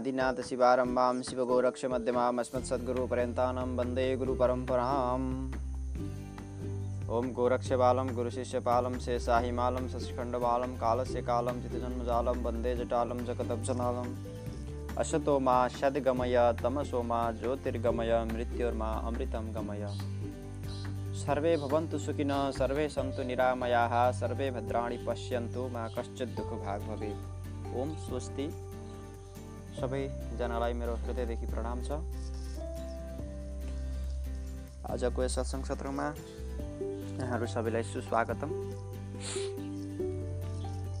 आदिनाथ 0.00 0.42
शिवारम्भां 0.42 1.22
शिवगोरक्षमध्यमाम् 1.22 2.38
अस्मत्सद्गुरुपर्यन्तानां 2.38 3.68
वंदे 3.68 4.16
गुरुपरम्पराम्। 4.16 5.50
ॐ 7.10 7.32
गोरक्षबालं, 7.32 8.14
गुरुशिष्यपालं, 8.16 8.98
शेषाहिमालं 8.98 9.88
शशिखण्डबालं 9.88 10.66
कालस्य 10.66 11.22
कालं 11.22 11.62
चितजन्मजालं 11.62 12.42
वंदे 12.42 12.76
जटालं 12.76 13.24
जगदब्जनालम् 13.24 14.16
असतो 14.98 15.38
मा 15.38 15.68
सद्गमय 15.68 16.54
तमसो 16.62 17.02
मा 17.02 17.32
ज्योतिर्गमय, 17.32 18.28
मृत्युर्मा 18.32 18.92
अमृतं 18.92 19.54
गमय। 19.54 19.98
सर्वे 21.14 21.56
भवन्तु 21.56 21.98
सुखिनः, 21.98 22.50
सर्वे 22.50 22.88
सन्तु 22.88 23.22
निरामयाः, 23.22 24.10
सर्वे 24.10 24.50
भद्राणि 24.50 24.96
पश्यन्तु, 24.96 25.68
मा 25.68 25.88
कश्चित् 25.88 26.36
दुःखभाग 26.36 26.80
भवेत्। 26.80 27.76
ओम 27.76 27.94
स्वस्ति। 27.94 28.69
सबैजनालाई 29.78 30.72
मेरो 30.80 30.94
हृदयदेखि 31.04 31.46
प्रणाम 31.52 31.78
छ। 31.86 31.90
आजको 34.90 35.22
यस 35.22 35.34
सत्सङ्ग 35.38 35.64
सत्रमा 35.70 36.06
यहाँहरू 37.20 37.46
सबैलाई 37.54 37.82
सुस्वागतम। 37.92 38.50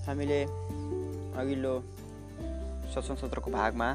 हामीले 0.06 0.40
अघिल्लो 1.40 1.74
सत्सङ्ग 2.94 3.18
सत्रको 3.22 3.50
भागमा 3.50 3.88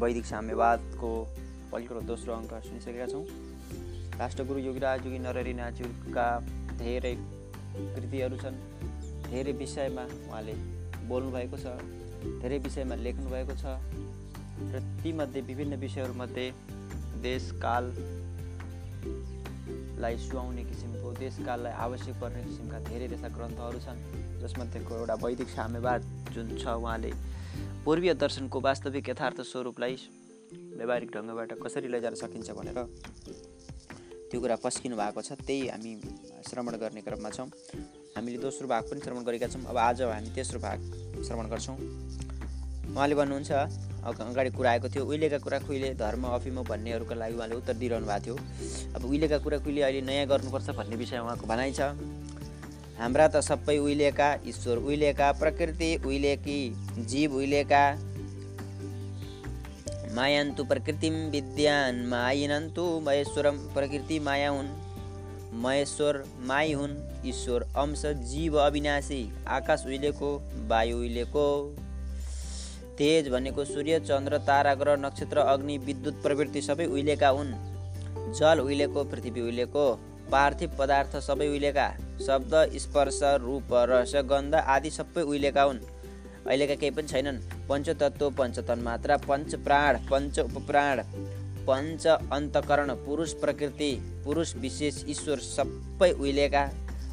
वैदिक 0.00 0.26
साम्यवादको 0.32 1.10
पहिलो 1.72 2.00
दोस्रो 2.10 2.32
अङ्क 2.34 2.52
सुनिसकेका 2.66 3.06
छौँ। 3.12 3.24
राष्ट्रगुरु 4.20 4.58
योगीराज 4.60 5.06
योगी 5.06 5.18
नरहरि 5.26 5.52
नाजुका 5.60 6.26
धेरै 6.80 7.14
कृतिहरू 7.94 8.36
छन् 8.42 8.56
धेरै 9.28 9.52
विषयमा 9.60 10.04
उहाँले 10.28 10.54
बोल्नुभएको 11.08 11.56
छ। 11.64 11.99
धेरै 12.42 12.58
विषयमा 12.66 12.94
लेख्नुभएको 13.06 13.54
छ 13.62 13.64
र 14.72 14.74
तीमध्ये 15.02 15.40
विभिन्न 15.50 15.74
विषयहरूमध्ये 15.80 16.46
देशकाललाई 17.26 18.04
सुहाउने 20.26 20.62
किसिमको 20.70 21.08
देशकाललाई 21.18 21.74
आवश्यक 21.86 22.14
पर्ने 22.20 22.40
किसिमका 22.44 22.78
धेरै 22.88 23.06
त्यस्ता 23.08 23.28
ग्रन्थहरू 23.36 23.78
छन् 23.86 24.00
जसमध्येको 24.42 24.92
एउटा 25.00 25.14
वैदिक 25.24 25.48
साम्यवाद 25.56 26.00
जुन 26.34 26.46
छ 26.56 26.64
उहाँले 26.80 27.12
पूर्वीय 27.84 28.12
दर्शनको 28.22 28.58
वास्तविक 28.68 29.04
यथार्थ 29.08 29.38
स्वरूपलाई 29.52 29.94
व्यावहारिक 30.78 31.10
ढङ्गबाट 31.16 31.50
कसरी 31.62 31.88
लैजान 31.88 32.14
सकिन्छ 32.22 32.48
भनेर 32.58 32.78
त्यो 34.30 34.38
कुरा 34.40 34.56
पस्किनु 34.64 34.94
भएको 34.96 35.20
छ 35.22 35.30
त्यही 35.46 35.60
हामी 35.68 35.92
श्रवण 36.48 36.74
गर्ने 36.82 37.00
क्रममा 37.06 37.30
छौँ। 37.30 37.48
हामीले 38.16 38.38
दोस्रो 38.38 38.66
भाग 38.68 38.82
पनि 38.90 39.00
श्रवण 39.04 39.22
गरेका 39.24 39.46
छौँ। 39.52 39.64
अब 39.64 39.76
आज 39.78 40.02
हामी 40.02 40.30
तेस्रो 40.34 40.58
भाग 40.60 40.78
श्रवण 41.26 41.46
गर्छौँ। 41.50 41.76
उहाँले 42.90 43.14
भन्नुहुन्छ 43.14 43.52
अगाडि 44.00 44.50
कुरा 44.50 44.70
आएको 44.70 44.88
थियो 44.88 45.04
उहिलेका 45.04 45.38
कुरा 45.38 45.58
खुइले 45.66 45.88
धर्म 45.94 46.22
अफिमो 46.26 46.62
भन्नेहरूको 46.64 47.14
लागि 47.14 47.34
उहाँले 47.36 47.54
उत्तर 47.56 47.74
दिइरहनु 47.76 48.06
भएको 48.06 48.24
थियो। 48.24 48.36
अब 48.96 49.04
उहिलेका 49.04 49.38
कुरा 49.38 49.58
खुइले 49.64 49.82
अहिले 49.82 50.00
नयाँ 50.02 50.26
गर्नुपर्छ 50.26 50.70
भन्ने 50.78 50.96
विषय 50.96 51.18
उहाँको 51.18 51.46
भनाइ 51.46 51.72
छ। 51.72 51.80
हाम्रा 52.98 53.26
त 53.28 53.40
सबै 53.40 53.76
उहिलेका 53.78 54.28
ईश्वर 54.48 54.76
उहिलेका 54.78 55.32
प्रकृति 55.40 55.90
उहिलेकी 56.06 56.58
जीव 57.08 57.36
उहिलेका 57.36 57.84
मायान्तु 60.14 60.64
प्रकृतिम 60.64 61.14
विद्यान 61.30 61.94
मायिनन्तु 62.08 62.84
महेश्वरम 63.06 63.56
प्रकृति 63.74 64.18
माया 64.20 64.48
हुन्। 64.50 64.68
महेश्वर 65.52 66.24
माई 66.40 66.72
हुन् 66.72 67.26
ईश्वर 67.26 67.62
अंश 67.62 68.02
जीव 68.06 68.58
अविनाशी 68.58 69.32
आकाश 69.46 69.82
उहिलेको 69.86 70.42
वायु 70.68 70.96
उहिलेको। 70.96 71.76
तेज 72.98 73.28
भनेको 73.28 73.64
सूर्य 73.64 74.00
चन्द्र 74.00 74.38
तारा 74.38 74.74
ग्रह 74.74 74.96
नक्षत्र 74.96 75.38
अग्नि 75.38 75.78
विद्युत 75.78 76.22
प्रवृत्ति 76.22 76.62
सबै 76.62 76.86
उहिलेका 76.86 77.28
हुन्। 77.28 77.52
जल 78.32 78.60
उहिलेको 78.60 79.04
पृथ्वी 79.04 79.40
उहिलेको 79.40 79.94
पार्थिव 80.32 80.76
पदार्थ 80.78 81.16
सबै 81.16 81.48
उहिलेका 81.48 81.90
शब्द 82.26 82.54
स्पर्श 82.76 83.20
रूप 83.22 83.68
रस 83.72 84.12
गन्ध 84.16 84.54
आदि 84.54 84.90
सबै 84.90 85.22
उहिलेका 85.22 85.62
हुन्। 85.62 85.78
अहिलेका 86.46 86.74
केही 86.74 86.90
पनि 86.90 87.08
छैनन्। 87.08 87.38
पञ्चतत्व 87.68 88.30
पञ्चतन 88.30 88.78
मात्रा 88.78 89.16
पञ्च 89.16 89.54
प्राण 89.54 89.98
पञ्च 89.98 90.38
उपप्राण। 90.38 91.02
पञ्च 91.70 92.06
अन्तकरण 92.06 92.90
पुरुष 92.94 93.32
प्रकृति 93.32 93.90
पुरुष 94.24 94.54
विशेष 94.56 95.04
ईश्वर 95.08 95.38
सबै 95.38 96.10
उहिलेका। 96.12 96.62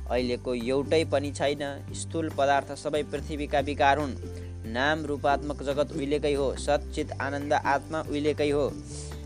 अहिलेको 0.09 0.53
एउटै 0.53 1.03
पनि 1.05 1.31
छैन। 1.31 1.63
स्थूल 1.93 2.29
पदार्थ 2.29 2.71
सबै 2.75 3.03
पृथ्वीका 3.03 3.59
विकार 3.59 3.97
हुन्। 3.97 4.15
नाम 4.73 5.05
रूपात्मक 5.05 5.63
जगत 5.63 5.91
उहिलेकै 5.91 6.33
हो। 6.33 6.55
सचित 6.55 7.11
आनन्द 7.21 7.53
आत्मा 7.53 8.01
उहिलेकै 8.01 8.49
हो। 8.49 8.65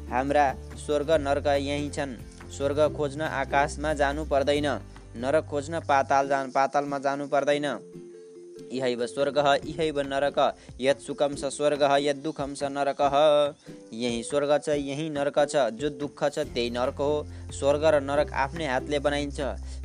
हाम्रा 0.10 0.46
स्वर्ग 0.86 1.12
नर्क 1.12 1.48
यहीँ 1.48 1.90
छन्। 1.90 2.18
स्वर्ग 2.58 2.80
खोज्न 2.98 3.22
आकाशमा 3.22 3.94
जानु 3.94 4.26
पर्दैन। 4.26 4.68
नरक 5.16 5.46
खोज्न 5.46 5.80
पाताल 5.80 6.28
जान 6.28 6.52
पातालमा 6.52 7.00
जानु 7.00 7.28
पर्दैन। 7.28 7.91
इहैव 8.72 9.06
स्वर्ग 9.08 9.38
इहैव 9.68 10.00
नरक। 10.04 10.40
यत् 10.82 11.02
सुखम 11.02 11.36
छ 11.36 11.52
स्वर्ग 11.52 11.84
यत् 12.02 12.24
दुःखम 12.24 12.54
छ 12.56 12.72
नरक। 12.72 13.02
यहीँ 13.94 14.24
स्वर्ग 14.24 14.58
छ 14.60 14.76
यहीँ 14.80 15.10
नरक 15.12 15.40
छ। 15.46 15.70
जो 15.74 15.90
दुःख 15.92 16.24
छ 16.26 16.40
त्यही 16.48 16.70
नरक 16.70 16.98
हो। 16.98 17.12
स्वर्ग 17.52 17.86
र 17.86 18.02
नरक 18.02 18.34
आफ्नै 18.36 18.68
हातले 18.68 19.00
बनाइन्छ। 19.00 19.40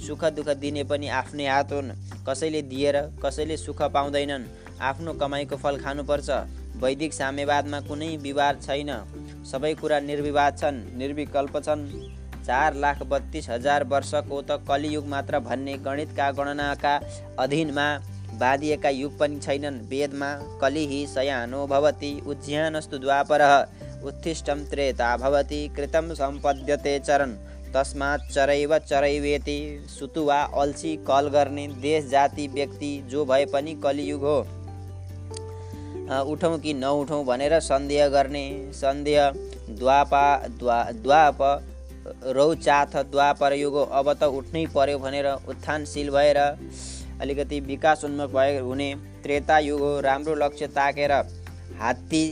सुख 0.07 0.25
दुःख 0.37 0.49
दिने 0.57 0.85
पनि 0.85 1.09
आफ्नै 1.21 1.47
हात 1.47 1.73
हुन्। 1.73 1.91
कसैले 2.29 2.63
दिएर 2.65 2.97
कसैले 3.25 3.57
सुख 3.57 3.83
पाउँदैनन्। 3.95 4.49
आफ्नो 4.81 5.13
कमाइको 5.15 5.57
फल 5.57 5.77
खानुपर्छ। 5.81 6.31
वैदिक 6.77 7.13
साम्यवादमा 7.15 7.81
कुनै 7.81 8.17
विवाद 8.19 8.61
छैन। 8.63 8.91
सबै 9.47 9.75
कुरा 9.75 9.99
निर्विवाद 10.01 10.59
छन् 10.59 10.85
निर्विकल्प 10.99 11.57
छन्। 11.59 11.83
चार 12.47 12.75
लाख 12.77 13.03
बत्तिस 13.03 13.49
हजार 13.51 13.85
वर्षको 13.85 14.37
त 14.43 14.51
कलियुग 14.69 15.07
मात्र 15.09 15.39
भन्ने 15.41 15.75
गणितका 15.83 16.31
गणनाका 16.33 16.95
अधीनमा 17.39 17.87
बाँधिएका 18.39 18.89
युग 18.91 19.19
पनि 19.19 19.39
छैनन्। 19.41 19.81
वेदमा 19.89 20.31
कलिहि 20.61 21.07
सयानो 21.07 21.67
भवति 21.67 22.13
उज्यानस्तु 22.27 22.99
द्वापर 22.99 23.43
उत्थिष्टम 24.05 24.65
त्रेता 24.71 25.17
भवति 25.17 25.61
कृतं 25.77 26.15
सम्पद्यते 26.15 26.99
चरन। 26.99 27.33
तस्मात् 27.75 28.29
चरैव 28.33 28.79
चरैवेति 28.81 29.59
सुतुवा 29.91 30.41
अल्छी 30.61 30.97
कल 31.09 31.29
गर्ने 31.29 31.67
देश 31.83 32.05
जाति 32.11 32.47
व्यक्ति 32.49 32.93
जो 33.11 33.25
भए 33.25 33.45
पनि 33.53 33.75
कलियुग 33.85 34.23
हो। 34.23 34.39
उठौँ 36.33 36.59
कि 36.59 36.75
नउठौँ 36.75 37.25
भनेर 37.25 37.59
सन्देह 37.61 38.09
गर्ने 38.09 38.47
सन्देह 38.75 39.31
द्वापा 39.71 40.27
द्वा 40.49 40.83
द्वाप 40.95 41.39
रौचाथ 42.37 42.93
द्वापर 43.11 43.53
युग 43.53 43.77
अब 43.91 44.13
त 44.13 44.25
उठ्नै 44.39 44.65
पर्यो 44.75 44.99
भनेर 44.99 45.27
उत्थानशील 45.49 46.11
भएर 46.11 46.39
अलिकति 47.21 47.61
विकास 47.63 48.05
उन्मुख 48.05 48.31
भए 48.33 48.59
हुने 48.59 48.95
त्रेता 49.23 49.59
युग 49.61 49.81
हो। 49.81 50.01
राम्रो 50.01 50.35
लक्ष्य 50.37 50.67
ताकेर 50.69 51.13
हात्ती 51.79 52.25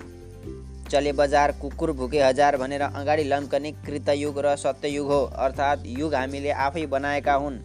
चले 0.90 1.12
बजार 1.12 1.52
कुकुर 1.52 1.92
भुके 1.92 2.20
हजार 2.22 2.56
भनेर 2.56 2.82
अगाडि 2.82 3.24
लम्कने 3.24 3.72
कृतयुग 3.86 4.38
र 4.38 4.56
सत्ययुग 4.56 5.06
हो। 5.06 5.22
अर्थात् 5.38 5.86
युग 5.88 6.14
हामीले 6.14 6.50
आफै 6.50 6.84
बनाएका 6.86 7.34
हुन् 7.34 7.58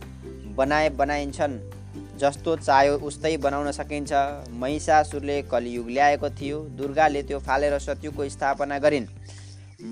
बनाए 0.56 0.90
बनाइन्छन् 0.92 1.60
जस्तो 2.20 2.56
चाह्यो 2.58 2.96
उस्तै 3.00 3.36
बनाउन 3.38 3.72
सकिन्छ। 3.72 4.12
महिषासुरले 4.54 5.42
कलियुग 5.52 5.90
ल्याएको 5.90 6.30
थियो 6.32 6.58
दुर्गाले 6.78 7.22
त्यो 7.24 7.40
फालेर 7.40 7.78
सत्युगको 7.80 8.30
स्थापना 8.30 8.80
गरिन्। 8.80 9.08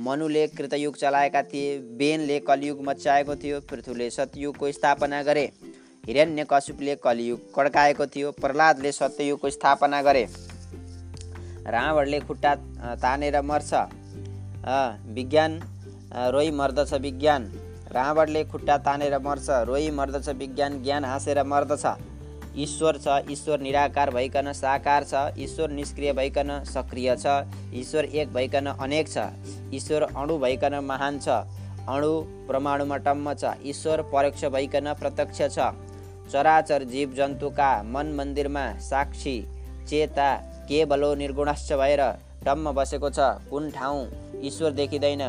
मनुले 0.04 0.48
कृतयुग 0.48 0.96
चलाएका 0.98 1.42
थिए 1.44 1.78
बेनले 1.98 2.40
कलियुग 2.40 2.82
मचाएको 2.84 3.36
थियो 3.36 3.60
पृथुले 3.62 4.10
सतयुगको 4.10 4.72
स्थापना 4.72 5.22
गरे। 5.24 5.46
हिरण्य 6.08 6.46
कश्यपले 6.52 6.96
कलियुग 6.96 7.40
कड्काएको 7.56 8.06
थियो 8.08 8.32
प्रहलादले 8.34 8.92
सत्ययुगको 8.92 9.50
स्थापना 9.50 10.02
गरे। 10.02 10.24
रावणले 11.68 12.20
खुट्टा 12.20 12.54
तानेर 12.96 13.42
मर्छ। 13.44 13.74
विज्ञान 15.16 15.60
रोइ 16.34 16.52
मर्दछ 16.52 16.94
विज्ञान। 17.02 17.52
रावणले 17.94 18.44
खुट्टा 18.46 18.78
तानेर 18.86 19.18
मर्छ 19.20 19.50
रोइ 19.68 19.90
मर्दछ 19.92 20.30
विज्ञान 20.40 20.82
ज्ञान 20.84 21.06
हाँसेर 21.06 21.44
मर्दछ। 21.46 21.86
ईश्वर 22.58 22.98
छ 22.98 23.20
ईश्वर 23.32 23.60
निराकार 23.62 24.10
भइकन 24.14 24.52
साकार 24.54 25.04
छ 25.04 25.40
ईश्वर 25.40 25.72
निष्क्रिय 25.72 26.14
भइकन 26.14 26.64
सक्रिय 26.66 27.16
छ 27.18 27.44
ईश्वर 27.82 28.06
एक 28.06 28.34
भइकन 28.34 28.66
अनेक 28.68 29.10
छ 29.10 29.28
ईश्वर 29.76 30.04
अणु 30.04 30.38
भइकन 30.40 30.76
महान 30.86 31.20
छ 31.20 31.44
अणु 31.88 32.10
परमाणुमा 32.48 32.98
टम्म 33.06 33.34
छ 33.34 33.54
ईश्वर 33.66 34.02
परोक्ष 34.14 34.46
भइकन 34.56 34.94
प्रत्यक्ष 35.02 35.42
छ। 35.58 35.70
चराचर 36.32 36.84
जीव 36.84 37.14
जन्तुका 37.18 37.72
मन 37.94 38.14
मन्दिरमा 38.18 38.66
साक्षी 38.82 39.36
चेता 39.90 40.34
केवलो 40.70 41.14
निर्गुणश्च 41.16 41.72
भएर 41.74 42.02
टम्म 42.46 42.72
बसेको 42.78 43.10
छ। 43.10 43.20
कुन 43.50 43.70
ठाउँ 43.72 44.06
ईश्वर 44.48 44.72
देखिँदैन 44.80 45.24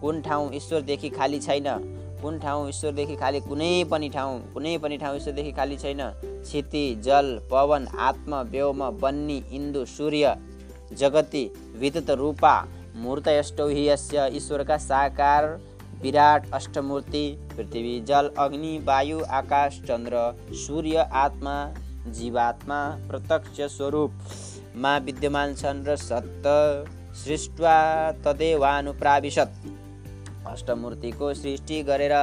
कुन 0.00 0.20
ठाउँ 0.22 0.52
ईश्वरदेखि 0.54 1.08
खाली 1.10 1.38
छैन 1.40 1.68
कुन 2.22 2.38
ठाउँ 2.38 2.68
ईश्वरदेखि 2.68 3.16
खाली 3.16 3.40
कुनै 3.40 3.72
पनि 3.90 4.08
ठाउँ 4.14 4.40
कुनै 4.54 4.76
पनि 4.78 4.96
ठाउँ 4.98 5.16
ईश्वरदेखि 5.16 5.52
खाली 5.52 5.76
छैन। 5.76 6.00
क्षिति 6.42 6.84
जल 7.04 7.38
पवन 7.50 7.86
आत्म 8.08 8.40
व्योम 8.50 8.88
बन्नी 9.00 9.42
इन्दु 9.52 9.84
सूर्य 9.86 10.36
जगति 11.00 11.44
विद्युत 11.80 12.10
रूपा 12.20 12.54
यस्य 13.68 14.28
ईश्वरका 14.36 14.76
साकार 14.80 15.44
विराट 16.02 16.50
अष्टमूर्ति 16.54 17.24
पृथ्वी 17.60 17.94
जल 18.08 18.30
अग्नि 18.38 18.72
वायु 18.84 19.18
आकाश 19.36 19.80
चन्द्र 19.88 20.20
सूर्य 20.58 21.02
आत्मा 21.20 21.56
जीवात्मा 22.18 22.78
प्रत्यक्ष 23.08 23.60
स्वरूपमा 23.72 24.96
विद्यमान 24.98 25.54
छन् 25.54 25.82
र 25.86 25.96
सत्त 26.02 26.46
सृष्टवा 27.22 27.74
तदेवानुप्राविशत। 28.24 29.50
अष्टमूर्तिको 30.46 31.32
सृष्टि 31.34 31.82
गरेर 31.82 32.14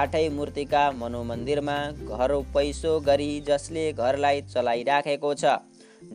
आठै 0.00 0.28
मूर्तिका 0.28 0.82
मनोमन्दिरमा 0.92 1.76
घर 2.08 2.34
पैसो 2.54 2.92
गरी 3.00 3.28
जसले 3.40 3.84
घरलाई 3.94 4.42
चलाइराखेको 4.42 5.32
छ। 5.34 5.54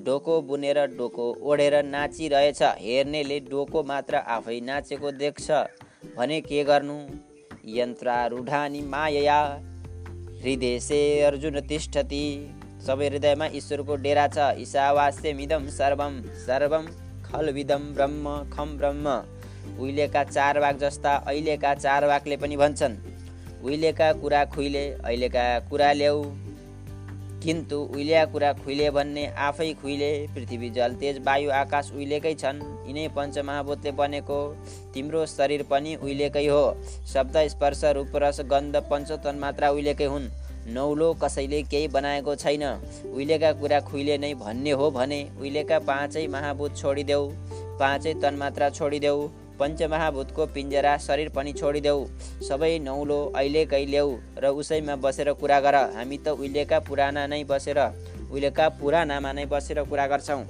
डोको 0.05 0.41
बुनेर 0.43 0.79
डोको 0.93 1.25
ओढेर 1.43 1.81
नाचिरहेछ। 1.85 2.61
हेर्नेले 2.61 3.39
डोको 3.49 3.83
मात्र 3.83 4.21
आफै 4.35 4.59
नाचेको 4.61 5.11
देख्छ। 5.23 5.49
भने 6.17 6.39
के 6.41 6.63
गर्नु? 6.63 6.99
यन्त्रारूढानी 7.69 8.81
माया 8.81 9.39
हृदय 10.43 10.99
अर्जुन 11.23 11.59
तिष्ठती। 11.61 12.23
सबै 12.85 13.07
हृदयमा 13.07 13.45
ईश्वरको 13.55 13.95
डेरा 13.95 14.25
छ। 14.27 14.37
ईशावास्यमिदम 14.59 15.67
सर्वम 15.69 16.21
सर्वम 16.45 16.85
खलविदम 17.25 17.83
ब्रह्म 17.93 18.25
खम 18.49 18.69
ब्रह्म। 18.77 19.05
उहिलेका 19.79 20.23
चारवाक 20.25 20.77
जस्ता 20.77 21.15
अहिलेका 21.27 21.73
चारवाकले 21.75 22.37
पनि 22.37 22.57
भन्छन्। 22.57 22.95
उहिलेका 23.63 24.11
कुरा 24.21 24.43
खुइले 24.45 24.85
अहिलेका 24.93 25.43
कुरा 25.69 25.91
ल्याऊ। 25.93 26.23
किन्तु 27.43 27.77
उहिलेका 27.77 28.25
कुरा 28.31 28.51
खुइले 28.53 28.89
भन्ने 28.91 29.25
आफै 29.39 29.73
खुइले 29.81 30.09
पृथ्वी 30.35 30.69
जल 30.69 30.93
तेज 30.95 31.19
वायु 31.25 31.51
आकाश 31.51 31.91
उहिलेकै 31.95 32.33
छन्। 32.35 32.59
यिनै 32.87 33.07
पञ्चमहाभूतले 33.15 33.91
बनेको 33.91 34.39
तिम्रो 34.93 35.25
शरीर 35.25 35.63
पनि 35.71 35.95
उहिलेकै 35.95 36.45
हो। 36.47 36.65
शब्द 37.13 37.37
स्पर्श 37.47 37.83
रूप 37.95 38.15
रस 38.15 38.41
गन्ध 38.51 38.75
पञ्चतन 38.91 39.39
मात्रा 39.39 39.69
उहिलेकै 39.69 40.05
हुन्। 40.05 40.29
नौलो 40.69 41.13
कसैले 41.23 41.61
केही 41.63 41.87
बनाएको 41.87 42.35
छैन। 42.35 42.63
उहिलेका 43.07 43.51
कुरा 43.61 43.79
खुइले 43.81 44.17
नै 44.17 44.33
भन्ने 44.35 44.71
हो 44.71 44.89
भने 44.91 45.21
उहिलेका 45.39 45.79
पाँचै 45.87 46.27
महाभूत 46.27 46.77
छोडिदेऊ। 46.77 47.29
पाँचै 47.79 48.13
तन्मात्रा 48.21 48.69
छोडिदेऊ। 48.69 49.29
पञ्चमहाभूतको 49.59 50.45
पिञ्जरा 50.55 50.93
शरीर 50.97 51.29
पनि 51.35 51.51
छोडिदेऊ। 51.53 51.99
सबै 52.47 52.71
नौलो 52.79 53.19
अहिलेकै 53.35 53.83
ल्याऊ 53.85 54.09
र 54.37 54.45
उसैमा 54.59 54.95
बसेर 55.03 55.33
कुरा 55.41 55.59
गर। 55.59 55.75
हामी 55.95 56.17
त 56.17 56.27
उहिलेका 56.39 56.79
पुराना 56.87 57.27
नै 57.27 57.43
बसेर 57.43 57.79
उहिलेका 58.31 58.65
पुरानामा 58.79 59.31
नै 59.33 59.45
बसेर 59.45 59.83
कुरा 59.83 60.05
गर्छौँ। 60.07 60.43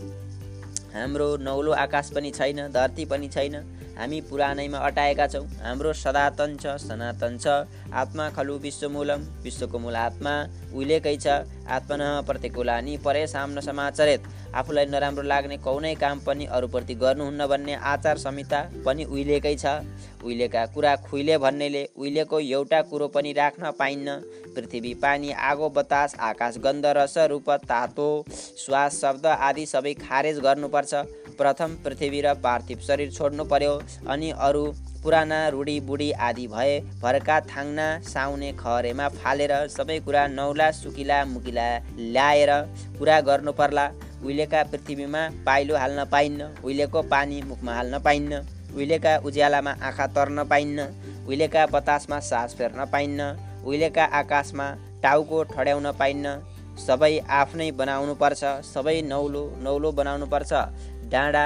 हाम्रो 0.93 1.27
नौलो 1.37 1.71
आकाश 1.85 2.09
पनि 2.15 2.29
छैन 2.31 2.59
धरती 2.73 3.05
पनि 3.05 3.27
छैन। 3.29 3.55
हामी 3.99 4.19
पुरानैमा 4.23 4.77
अटाएका 4.79 5.25
छौँ। 5.27 5.45
हाम्रो 5.59 5.91
सदातन 5.93 6.55
छ 6.55 6.79
सनातन 6.79 7.37
छ। 7.37 7.47
आत्मा 7.91 8.29
खलु 8.31 8.53
विश्वमूलम। 8.57 9.21
विश्वको 9.43 9.79
मूल 9.79 9.95
आत्मा 9.97 10.33
उहिलेकै 10.71 11.15
छ। 11.17 11.43
आत्मन 11.67 12.23
प्रतिकूलानी 12.27 12.97
परे 13.03 13.25
साम्न 13.27 13.59
समाचरित। 13.59 14.21
आफूलाई 14.55 14.85
नराम्रो 14.85 15.23
लाग्ने 15.23 15.57
कौनै 15.59 15.93
काम 15.95 16.19
पनि 16.25 16.45
अरूप्रति 16.47 16.95
गर्नुहुन्न 16.95 17.47
भन्ने 17.47 17.75
आचार 17.75 18.17
संहिता 18.17 18.61
पनि 18.85 19.03
उहिलेकै 19.03 19.55
छ। 19.55 19.83
उहिलेका 20.23 20.65
कुरा 20.73 20.95
खुइले 21.03 21.37
भन्नेले 21.37 21.83
उहिलेको 21.95 22.39
एउटा 22.39 22.81
कुरो 22.87 23.07
पनि 23.07 23.33
राख्न 23.33 23.71
पाइन्न। 23.79 24.15
पृथ्वी 24.55 24.93
पानी 24.95 25.31
आगो 25.31 25.69
बतास 25.69 26.15
आकाश 26.19 26.57
गन्ध 26.57 26.85
रस 26.97 27.17
रूप 27.29 27.49
तातो 27.67 28.09
श्वास 28.31 29.01
शब्द 29.01 29.25
आदि 29.27 29.65
सबै 29.65 29.93
खारेज 29.99 30.39
गर्नुपर्छ। 30.39 30.93
प्रथम 31.39 31.75
पृथ्वी 31.83 32.21
र 32.21 32.33
पार्थिव 32.43 32.79
शरीर 32.87 33.11
छोड्नु 33.11 33.43
पर्यो 33.51 33.73
अनि 34.07 34.29
अरू 34.47 34.63
पुराना 35.03 35.39
रुडी 35.55 35.79
बुढी 35.87 36.09
आदि 36.27 36.45
भए 36.53 36.73
भर्का 37.01 37.39
थाङ्ना 37.51 37.87
साउने 38.07 38.51
खरेमा 38.59 39.07
फालेर 39.15 39.53
सबै 39.77 39.99
कुरा 40.07 40.25
नौला 40.35 40.69
सुकिला 40.79 41.23
मुकिला 41.25 41.67
ल्याएर 41.97 42.51
कुरा 42.99 43.19
गर्नु 43.29 43.51
पर्ला। 43.61 43.87
उहिलेका 44.19 44.63
पृथ्वीमा 44.71 45.21
पाइलो 45.45 45.75
हाल्न 45.77 46.05
पाइन्न 46.11 46.49
उहिलेको 46.63 47.01
पानी 47.13 47.41
मुखमा 47.49 47.73
हाल्न 47.73 47.99
पाइन्न 48.07 48.41
उहिलेका 48.75 49.13
उज्यालामा 49.27 49.71
आँखा 49.87 50.07
तर्न 50.15 50.43
पाइन्न 50.51 50.87
उहिलेका 51.27 51.65
बतासमा 51.73 52.19
सास 52.29 52.55
फेर्न 52.57 52.85
पाइन्न 52.91 53.31
उहिलेका 53.65 54.03
आकाशमा 54.19 54.67
टाउको 55.03 55.43
ठड्याउन 55.55 55.91
पाइन्न। 55.99 56.39
सबै 56.79 57.13
आफ्नै 57.37 57.71
बनाउनु 57.79 58.13
पर्छ 58.19 58.41
सबै 58.65 58.97
नौलो 59.07 59.43
नौलो 59.63 59.91
बनाउनु 59.91 60.25
पर्छ। 60.33 60.51
डाँडा 61.09 61.45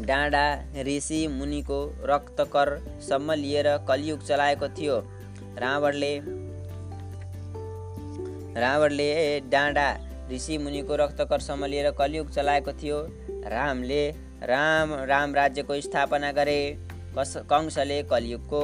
डाँडा 0.00 0.44
ऋषि 0.82 1.26
मुनिको 1.28 1.78
रक्तकरसम्म 2.04 3.32
लिएर 3.32 3.66
कलियुग 3.88 4.26
चलाएको 4.26 4.68
थियो। 4.68 4.96
रावणले 5.58 6.12
रावणले 8.60 9.40
डाँडा 9.40 9.86
ऋषि 10.32 10.58
मुनिको 10.58 10.96
रक्तकरसम्म 10.96 11.64
लिएर 11.64 11.90
कलियुग 11.90 12.30
चलाएको 12.30 12.72
थियो। 12.72 12.98
रामले 13.50 14.10
राम 14.42 14.94
राम 15.04 15.34
राज्यको 15.34 15.80
स्थापना 15.80 16.32
गरे। 16.32 16.60
कस 17.18 17.36
कंशले 17.50 18.02
कलियुगको 18.02 18.62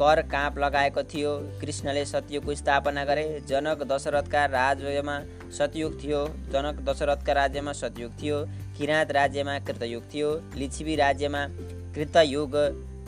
कर 0.00 0.22
काँप 0.32 0.58
लगाएको 0.58 1.02
थियो। 1.12 1.32
कृष्णले 1.60 2.04
सतयुगको 2.04 2.54
स्थापना 2.54 3.04
गरे। 3.04 3.24
जनक 3.48 3.82
दशरथका 3.92 4.44
राज्यमा 4.48 5.16
सतयुग 5.58 6.02
थियो। 6.02 6.20
जनक 6.52 6.80
दशरथका 6.88 7.32
राज्यमा 7.32 7.72
सतयुग 7.72 8.12
थियो। 8.22 8.38
किराँत 8.78 9.10
राज्यमा 9.12 9.58
कृतयुग 9.66 10.02
थियो। 10.14 10.30
लिच्छिवी 10.56 10.96
राज्यमा 10.96 11.46
कृतयुग 11.94 12.56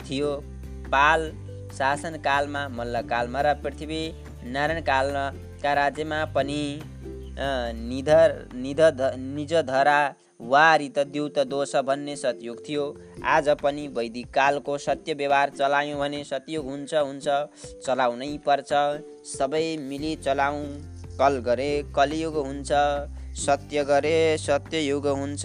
थियो। 0.03 0.31
पाल 0.91 1.31
शासनकालमा 1.73 2.67
मल्लकालमा 2.69 3.41
र 3.41 3.53
पृथ्वी 3.63 4.01
नारायणकालका 4.45 5.73
राज्यमा 5.73 6.19
पनि 6.35 6.63
निधर 7.81 8.29
निध 8.55 8.81
निजधरा 9.17 9.99
वा 10.43 10.75
रितद्युत 10.75 11.37
दोष 11.47 11.75
भन्ने 11.87 12.15
सतयुग 12.15 12.57
थियो। 12.67 12.85
आज 13.25 13.49
पनि 13.61 13.87
वैदिक 13.87 14.27
कालको 14.33 14.77
सत्य 14.77 15.13
व्यवहार 15.13 15.49
चलायौँ 15.51 15.99
भने 15.99 16.23
सतयुग 16.23 16.65
हुन्छ 16.65 16.93
हुन्छ 16.95 17.27
चलाउनै 17.85 18.31
पर्छ। 18.47 18.71
सबै 19.29 19.65
मिली 19.79 20.15
चलाउँ 20.15 20.65
कल 21.19 21.37
गरे 21.45 21.71
कलियुग 21.95 22.35
हुन्छ 22.37 22.71
सत्य 23.37 23.83
गरे 23.85 24.37
सत्ययुग 24.39 25.07
हुन्छ। 25.07 25.43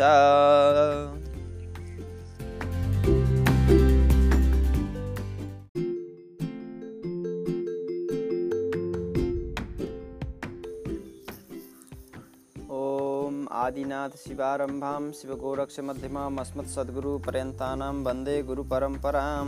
आदिनाथ 13.56 14.08
शिवारम्भां 14.08 15.12
शिवगोरक्षमध्यमाम् 15.12 16.38
अस्मत्सद्गुरुपर्यन्तानां, 16.38 17.94
वंदे 17.94 18.42
गुरुपरम्परां। 18.42 19.46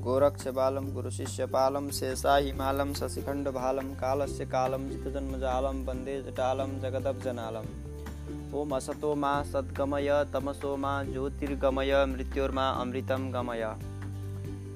गोरक्षबालं, 0.00 0.94
गुरुशिष्यपालं, 0.94 1.90
शेषाहिमालं, 1.90 2.94
शशिखण्डभालं, 2.94 3.94
कालस्य 3.94 4.46
कालं, 4.46 4.90
जितजन्मजालं, 4.90 5.84
वंदे 5.84 6.22
जटालं 6.22 6.80
जगदब्जनालम् 6.80 8.54
ॐ 8.54 8.70
असतो 8.70 9.14
मा 9.14 9.42
सद्गमय, 9.42 10.24
तमसो 10.32 10.76
मा 10.76 11.04
ज्योतिर्गमय, 11.04 12.06
मृत्योर्मा 12.06 12.68
अमृतं 12.70 13.34
गमय। 13.34 13.76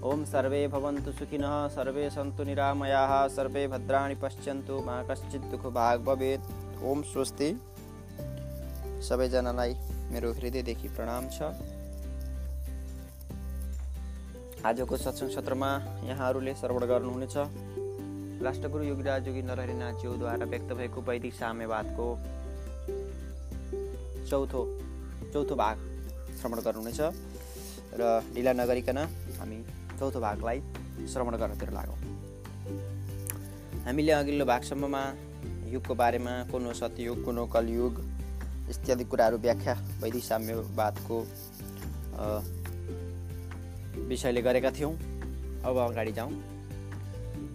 ॐ 0.04 0.24
सर्वे 0.24 0.68
भवन्तु 0.68 1.12
सुखिनः, 1.12 1.68
सर्वे 1.68 2.10
सन्तु 2.10 2.44
निरामयाः, 2.44 3.28
सर्वे 3.28 3.68
भद्राणि 3.68 4.14
पश्यन्तु, 4.14 4.72
मा 4.72 5.02
कश्चित् 5.02 5.42
दुःखभाग् 5.42 6.04
भवेत्। 6.04 6.84
ॐ 6.84 7.02
स्वस्ति। 7.02 7.60
सबैजनालाई 9.08 9.72
मेरो 10.12 10.32
हृदयदेखि 10.38 10.88
प्रणाम 10.96 11.28
छ। 11.30 11.54
आजको 14.66 14.96
सत्सङ्ग 14.96 15.30
सत्रमा 15.30 15.70
यहाँहरूले 16.04 16.54
श्रवण 16.60 16.84
गर्नुहुनेछ। 16.92 17.36
राष्ट्रगुरु 18.46 18.84
योगीराज 18.84 19.28
योगी 19.28 19.42
नरहरिनाथ 19.42 19.94
ज्यूद्वारा 20.00 20.46
व्यक्त 20.52 20.72
भएको 20.78 21.00
वैदिक 21.08 21.34
साम्यवादको 21.34 22.06
चौथो 24.30 24.62
चौथो 25.32 25.54
भाग 25.62 25.76
श्रवण 26.40 26.58
गर्नुहुनेछ 26.66 27.00
र 28.00 28.02
ढिला 28.34 28.52
नगरिकन 28.52 28.98
हामी 29.38 29.58
चौथो 29.98 30.20
भागलाई 30.20 30.58
श्रवण 31.12 31.36
गर्नतिर 31.42 31.70
लागौँ। 31.78 31.98
हामीले 33.86 34.12
अघिल्लो 34.12 34.44
भागसम्ममा 34.44 35.02
युगको 35.72 35.94
बारेमा 35.94 36.32
कुन 36.50 36.66
हो 36.66 36.72
सत्ययुग 36.74 37.24
कुन 37.24 37.38
कलयुग 37.54 37.94
इत्यादि 38.70 39.04
कुराहरू 39.04 39.36
व्याख्या 39.38 39.74
वैदिक 40.02 40.24
साम्यवादको 40.24 41.16
विषयले 44.08 44.42
गरेका 44.42 44.70
थियौँ। 44.70 44.92
अब 45.64 45.76
अगाडि 45.78 46.12
जाउँ। 46.12 46.32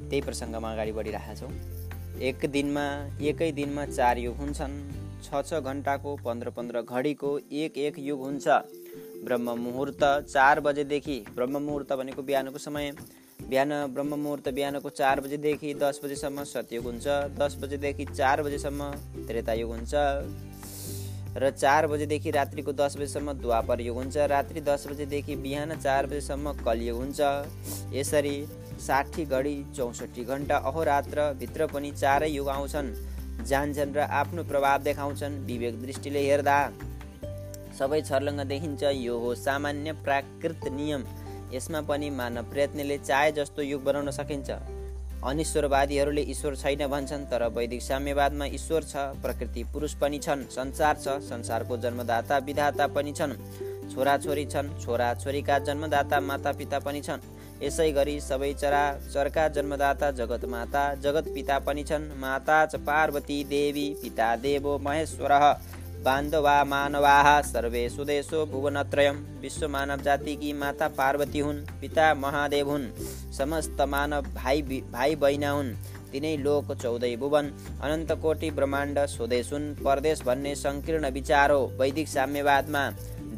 त्यही 0.10 0.22
प्रसङ्गमा 0.22 0.72
अगाडि 0.74 0.92
बढिरहेका 0.92 1.34
छौँ। 1.36 1.52
एक 2.22 2.46
दिनमा 2.52 2.86
एकै 3.22 3.52
दिनमा 3.52 3.86
चार 3.88 4.18
युग 4.18 4.36
हुन्छन्। 4.38 4.74
छ 5.24 5.42
छ 5.48 5.60
घन्टाको 5.62 6.16
पन्ध्र 6.26 6.50
पन्ध्र 6.50 6.82
घडीको 6.84 7.30
एक 7.54 7.78
एक 7.78 8.00
युग 8.00 8.20
हुन्छ। 8.20 8.48
ब्रह्म 9.26 9.58
मुहुर्त 9.60 10.04
चार 10.28 10.60
बजेदेखि 10.60 11.18
ब्रह्म 11.36 11.62
मुहुर्त 11.62 11.94
भनेको 11.94 12.22
बिहानको 12.22 12.58
समय। 12.58 12.92
बिहान 13.50 13.72
ब्रह्म 13.94 14.20
मुहुर्त 14.20 14.50
बिहानको 14.50 14.90
चार 14.92 15.22
बजेदेखि 15.22 15.74
दस 15.74 16.02
बजेसम्म 16.04 16.44
सत्ययुग 16.44 16.86
हुन्छ। 16.86 17.08
दस 17.38 17.58
बजेदेखि 17.62 18.06
चार 18.12 18.44
बजेसम्म 18.44 18.92
त्रेतायुग 19.28 19.72
हुन्छ। 19.72 19.94
र 21.38 21.50
चार 21.52 21.88
बजेदेखि 21.88 22.32
रात्रिको 22.32 22.72
दस 22.74 22.96
बजेसम्म 22.98 23.34
द्वापर 23.34 23.82
युग 23.82 23.98
हुन्छ। 23.98 24.18
रात्रि 24.18 24.62
दस 24.62 24.88
बजेदेखि 24.88 25.36
बिहान 25.36 25.76
चार 25.80 26.06
बजेसम्म 26.08 26.52
कलियुग 26.66 26.98
हुन्छ। 26.98 27.20
यसरी 27.94 28.36
साठी 28.82 29.26
घडी 29.26 29.56
चौसठी 29.76 30.24
घन्टा 30.24 30.58
अहोरात्रभित्र 30.58 31.68
पनि 31.68 31.92
चारै 31.92 32.30
युग 32.30 32.50
आउँछन्। 32.50 32.94
जान्छन् 33.46 33.96
र 33.96 34.00
आफ्नो 34.12 34.44
प्रभाव 34.44 34.82
देखाउँछन् 34.84 35.40
विवेक 35.46 35.82
दृष्टिले 35.82 36.22
हेर्दा। 36.22 36.58
सबै 37.80 38.02
छर्लङ्ग 38.02 38.42
देखिन्छ 38.48 38.84
यो 38.84 39.18
हो 39.20 39.34
सामान्य 39.36 39.94
प्राकृत 40.04 40.68
नियम। 40.72 41.04
यसमा 41.54 41.82
पनि 41.82 42.10
मानव 42.10 42.44
प्रयत्नले 42.52 42.98
चाहे 42.98 43.32
जस्तो 43.32 43.62
युग 43.62 43.84
बनाउन 43.84 44.12
सकिन्छ। 44.12 44.50
अनिश्वरवादीहरूले 45.22 46.22
ईश्वर 46.30 46.56
छैन 46.56 46.82
भन्छन् 46.88 47.26
तर 47.32 47.44
वैदिक 47.56 47.82
साम्यवादमा 47.82 48.46
ईश्वर 48.58 48.84
छ 48.84 48.96
प्रकृति 49.22 49.64
पुरुष 49.74 49.94
पनि 50.02 50.20
छन् 50.20 50.44
संसार 50.50 50.96
छ 50.98 51.18
संसारको 51.24 51.78
जन्मदाता 51.78 52.38
विधाता 52.48 52.88
पनि 52.96 53.12
छन् 53.14 53.36
छोराछोरी 53.92 54.46
छन् 54.46 54.74
छोराछोरीका 54.82 55.58
जन्मदाता 55.68 56.20
माता 56.22 56.52
पिता 56.58 56.80
पनि 56.80 57.02
छन्। 57.02 57.22
यसै 57.62 57.90
गरी 57.92 58.20
सबै 58.22 58.52
चरा 58.54 58.84
चरका 59.14 59.48
जन्मदाता 59.56 60.10
जगत 60.20 60.46
माता 60.50 60.84
जगत 61.04 61.28
पिता 61.36 61.60
पनि 61.68 61.84
छन्। 61.84 62.10
माता 62.22 62.58
च 62.66 62.82
पार्वती 62.82 63.44
देवी 63.46 63.88
पिता 64.02 64.36
देवो 64.42 64.78
महेश्वर। 64.80 65.34
बान्धवा 66.04 66.54
मानवाः 66.64 67.28
सर्वे 67.44 67.82
सुदेशो 67.90 68.46
भुवनत्रयम 68.52 69.18
विश्व 69.42 69.68
मानव 69.70 70.02
जाति 70.02 70.36
की 70.36 70.52
माता 70.54 70.88
पार्वती 70.98 71.40
हुन् 71.40 71.60
पिता 71.82 72.14
महादेव 72.16 72.70
हुन् 72.70 72.88
समस्त 73.38 73.82
मानव 73.88 74.30
भाइ 74.36 74.62
भाइ 74.92 75.16
बहिना 75.24 75.52
हुन् 75.52 75.70
तिनै 76.12 76.36
लोक 76.38 76.72
चौधै 76.74 77.16
भुवन 77.18 77.52
अनन्त 77.82 78.12
कोटि 78.22 78.50
ब्रह्माण्ड 78.52 79.00
स्वदेश 79.08 79.52
हुन् 79.54 79.68
परदेश 79.80 80.24
भन्ने 80.26 80.54
सङ्कीर्ण 80.58 81.12
विचार 81.12 81.52
हो 81.52 81.60
वैदिक 81.80 82.08
साम्यवादमा 82.10 82.84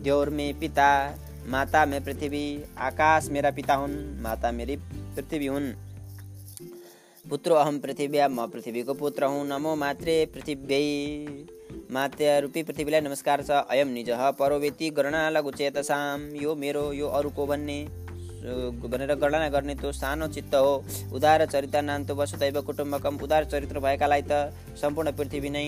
देउर 0.03 0.29
मे 0.37 0.51
पिता 0.61 0.89
माता 1.47 1.85
मे 1.85 1.99
पृथ्वी 1.99 2.45
आकाश 2.87 3.27
मेरा 3.31 3.51
पिता 3.57 3.75
हुन् 3.81 3.97
माता 4.23 4.51
मेरी 4.59 4.77
पृथ्वी 5.15 5.47
हुन् 5.47 5.67
पुत्रो 7.25 7.55
अहम 7.55 7.79
पृथ्व्या 7.79 8.27
म 8.29 8.47
पृथ्वीको 8.53 8.93
पुत्र 9.03 9.25
हुँ 9.33 9.45
नमो 9.47 9.75
मात्रे 9.83 10.17
पृथ्वी 10.33 10.81
रूपी 12.41 12.61
पृथ्वीलाई 12.63 13.01
नमस्कार 13.01 13.41
छ। 13.43 13.51
अयम 13.69 13.87
निज 13.87 14.09
परोवेती 14.33 14.89
गणना 14.91 15.29
लघु 15.29 15.51
चेतसाम 15.53 16.21
यो 16.35 16.55
मेरो 16.55 16.81
यो 16.93 17.07
अरूको 17.09 17.45
भन्ने। 17.45 17.77
भनेर 18.83 19.13
गणना 19.15 19.49
गर्ने 19.49 19.75
त्यो 19.75 19.91
सानो 19.93 20.27
चित्त 20.27 20.55
हो। 20.55 20.73
उदार 21.13 21.45
चरित्र 21.45 21.81
नान्तो 21.83 22.15
वसुदैव 22.15 22.61
कुटुम्बकम 22.61 23.17
उदार 23.23 23.45
चरित्र 23.45 23.79
भएकालाई 23.79 24.21
त 24.25 24.49
सम्पूर्ण 24.81 25.11
पृथ्वी 25.13 25.49
नै 25.49 25.65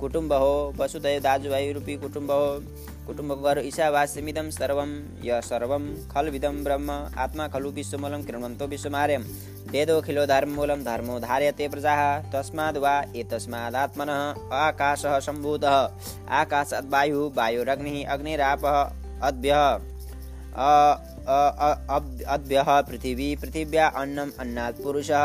कुटुम्ब 0.00 0.32
हो। 0.34 0.54
वसुदैव 0.78 1.20
दाजुभाइ 1.22 1.72
रूपी 1.72 1.96
कुटुम्ब 1.98 2.30
हो। 2.30 2.46
कुटुम्बको 3.06 3.42
घर 3.48 3.58
ईशावास्यमिदम 3.66 4.48
सर्वम 4.50 4.90
य 5.24 5.40
सर्वम 5.44 5.84
खलविदम 6.12 6.56
ब्रह्म 6.64 6.90
आत्मा 7.24 7.46
खलु 7.48 7.70
विश्वमूलम 7.72 8.22
किरणन्तो 8.26 8.66
विश्वमार्यम 8.66 9.22
वेदोऽखिलो 9.72 10.24
धर्ममूलं 10.26 10.82
धर्मो 10.84 11.18
धार्यते 11.20 11.68
प्रजाः 11.68 12.00
तस्माद् 12.32 12.78
वा 12.84 12.94
एतस्मादात्मनः 13.16 14.54
आकाशः 14.60 15.18
सम्भूतः 15.26 15.76
आकाशात् 16.40 16.90
वायुः 16.92 17.30
वायुरग्निः 17.36 18.08
अग्निरापः 18.14 18.76
अद्भ्यः। 19.28 19.62
अद्भ्यः 22.34 22.80
पृथिवी 22.90 23.28
पृथिव्या 23.36 23.86
अन्नम् 24.02 24.36
अन्नात् 24.40 24.82
पुरुषः। 24.82 25.24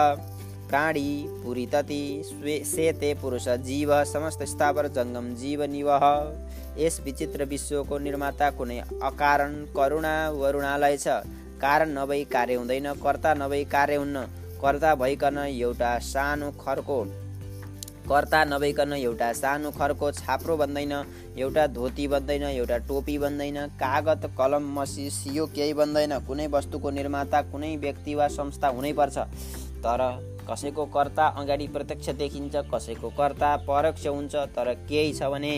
प्राणी 0.70 1.10
पुरीतति 1.44 2.04
सेते 2.66 3.14
पुरुष 3.22 3.48
जीव 3.68 3.90
समस्त 4.06 4.44
स्थावर 4.48 4.88
जङ्गम 4.98 5.26
जीव 5.36 5.64
निवह 5.72 6.06
यस 6.78 7.00
विचित्र 7.06 7.46
विश्वको 7.46 7.98
निर्माता 8.00 8.50
कुनै 8.50 8.80
अकारण 9.04 9.54
करुणा 9.76 10.14
वरुणालय 10.32 10.98
छ। 10.98 11.08
कारण 11.62 11.90
नभई 11.98 12.24
कार्य 12.26 12.56
हुँदैन 12.56 12.94
कर्ता 13.04 13.34
नभई 13.34 13.64
कार्य 13.66 13.96
हुन्न। 13.96 14.26
कर्ता 14.62 14.94
भइकन 14.96 15.38
एउटा 15.40 15.98
सानो 16.00 16.52
खर्को। 16.58 17.04
कर्ता 18.10 18.44
नभइकन 18.46 18.94
एउटा 18.94 19.32
सानो 19.34 19.72
खर्को 19.72 20.12
छाप्रो 20.12 20.58
बन्दैन 20.58 20.94
एउटा 21.38 21.66
धोती 21.68 22.08
बन्दैन 22.08 22.44
एउटा 22.44 22.78
टोपी 22.88 23.18
बन्दैन 23.18 23.58
कागत 23.80 24.26
कलम 24.38 24.72
मसी 24.80 25.10
सियो 25.10 25.46
केही 25.48 25.74
बन्दैन। 25.74 26.18
कुनै 26.28 26.48
वस्तुको 26.48 26.90
निर्माता 26.92 27.42
कुनै 27.42 27.76
व्यक्ति 27.78 28.16
वा 28.16 28.28
संस्था 28.30 28.68
हुनैपर्छ। 28.70 29.18
तर 29.84 30.02
कसैको 30.50 30.86
कर्ता 30.86 31.28
अगाडि 31.40 31.68
प्रत्यक्ष 31.68 32.10
देखिन्छ 32.18 32.56
कसैको 32.74 33.10
कर्ता 33.10 33.56
परोक्ष 33.68 34.08
हुन्छ 34.08 34.36
तर 34.56 34.74
केही 34.90 35.14
छ 35.14 35.24
भने 35.24 35.56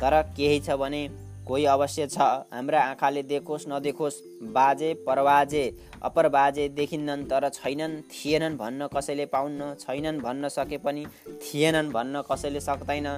तर 0.00 0.14
केही 0.36 0.58
छ 0.60 0.76
भने 0.76 1.08
कोही 1.46 1.64
अवश्य 1.66 2.06
छ। 2.06 2.18
हाम्रा 2.52 2.80
आँखाले 2.82 3.22
देखोस् 3.22 3.68
नदेखोस् 3.68 4.20
बाजे 4.52 4.92
परबाजे 5.06 5.64
अपर 6.02 6.28
बाजे 6.28 6.68
देखिन्नन् 6.70 7.24
तर 7.24 7.48
छैनन् 7.50 8.00
थिएनन् 8.10 8.56
भन्न 8.58 8.88
कसैले 8.94 9.26
पाउन्न 9.26 9.74
छैनन् 9.80 10.20
भन्न 10.20 10.48
सके 10.48 10.78
पनि 10.78 11.04
थिएनन् 11.42 11.92
भन्न 11.92 12.22
कसैले 12.30 12.60
सक्दैन। 12.60 13.08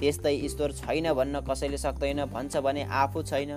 त्यस्तै 0.00 0.34
ईश्वर 0.36 0.72
छैन 0.74 1.12
भन्न 1.12 1.40
कसैले 1.40 1.78
सक्दैन 1.78 2.24
भन्छ 2.26 2.56
भने 2.56 2.82
आफू 2.92 3.22
छैन। 3.22 3.52